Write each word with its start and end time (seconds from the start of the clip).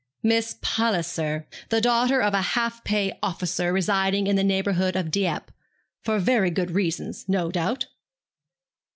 'Miss 0.23 0.55
Palliser, 0.63 1.47
the 1.69 1.79
daughter 1.79 2.23
of 2.23 2.33
a 2.33 2.41
half 2.41 2.83
pay 2.83 3.19
officer 3.21 3.71
residing 3.71 4.25
in 4.25 4.35
the 4.35 4.43
neighbourhood 4.43 4.95
of 4.95 5.11
Dieppe 5.11 5.53
for 6.01 6.17
very 6.17 6.49
good 6.49 6.71
reasons, 6.71 7.29
no 7.29 7.51
doubt. 7.51 7.85